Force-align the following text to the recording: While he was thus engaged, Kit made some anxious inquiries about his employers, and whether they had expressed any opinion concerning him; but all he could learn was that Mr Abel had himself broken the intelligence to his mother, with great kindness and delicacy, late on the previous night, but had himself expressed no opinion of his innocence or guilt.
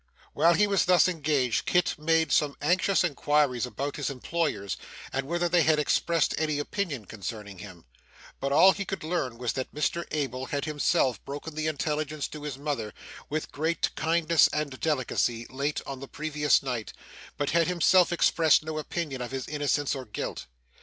While 0.33 0.55
he 0.55 0.65
was 0.65 0.85
thus 0.85 1.07
engaged, 1.07 1.67
Kit 1.67 1.93
made 1.99 2.31
some 2.31 2.57
anxious 2.59 3.03
inquiries 3.03 3.67
about 3.67 3.97
his 3.97 4.09
employers, 4.09 4.75
and 5.13 5.27
whether 5.27 5.47
they 5.47 5.61
had 5.61 5.77
expressed 5.77 6.33
any 6.39 6.57
opinion 6.57 7.05
concerning 7.05 7.59
him; 7.59 7.85
but 8.39 8.51
all 8.51 8.71
he 8.71 8.83
could 8.83 9.03
learn 9.03 9.37
was 9.37 9.53
that 9.53 9.71
Mr 9.75 10.03
Abel 10.09 10.47
had 10.47 10.65
himself 10.65 11.23
broken 11.23 11.53
the 11.53 11.67
intelligence 11.67 12.27
to 12.29 12.41
his 12.41 12.57
mother, 12.57 12.95
with 13.29 13.51
great 13.51 13.93
kindness 13.93 14.47
and 14.47 14.79
delicacy, 14.79 15.45
late 15.51 15.81
on 15.85 15.99
the 15.99 16.07
previous 16.07 16.63
night, 16.63 16.93
but 17.37 17.51
had 17.51 17.67
himself 17.67 18.11
expressed 18.11 18.63
no 18.63 18.79
opinion 18.79 19.21
of 19.21 19.29
his 19.29 19.47
innocence 19.47 19.93
or 19.93 20.05
guilt. 20.05 20.47